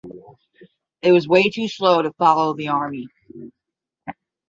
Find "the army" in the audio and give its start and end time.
2.55-3.07